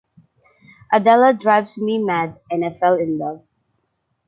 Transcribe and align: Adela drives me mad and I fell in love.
Adela 0.91 1.31
drives 1.31 1.77
me 1.77 1.99
mad 1.99 2.39
and 2.49 2.65
I 2.65 2.71
fell 2.73 2.95
in 2.95 3.19
love. 3.19 3.43